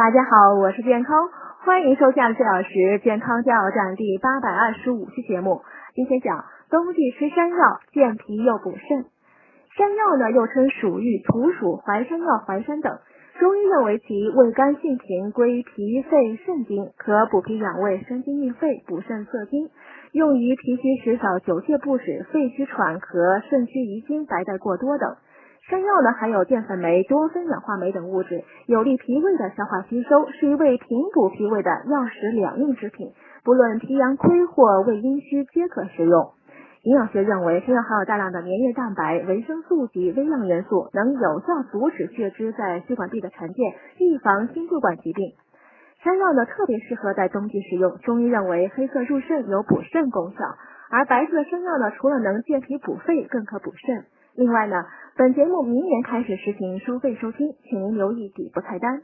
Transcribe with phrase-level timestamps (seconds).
[0.00, 1.28] 大家好，我是健康，
[1.62, 5.60] 欢迎收看四小时健康加油站第八百二十五期节目。
[5.94, 9.04] 今天讲冬季吃山药，健脾又补肾。
[9.76, 12.96] 山药呢，又称蜀玉、土薯、淮山药、淮山等。
[13.38, 19.68] 中医认为其味甘性平，归脾肺肾经，可补脾养胃、生津益肺、补肾涩精，
[20.12, 25.16] 用于脾虚食少、久泻不止、肺虚喘咳、肾虚遗精、白带过多等。
[25.70, 33.12] 山药呢，含有淀粉酶、多酚氧化酶等物质，有利脾胃的消化吸收，是一味平补脾胃的药食两用之品。
[33.44, 36.32] 不论脾阳亏或胃阴虚，皆可食用。
[36.82, 45.34] 营养学认为，山药含有大量的粘液蛋白、维生素及微量元素，能有效阻止血脂在血管壁的沉淀，预防心血管疾病。
[46.02, 47.96] 山药呢，特别适合在冬季食用。
[47.98, 50.38] 中医认为，黑色入肾，有补肾功效；
[50.90, 54.04] 而白色山药呢，除了能健脾补肺，更可补肾。
[54.40, 54.86] 另外呢，
[55.16, 59.02] 本节目明年开始实行收费收听，请您留意底部菜单。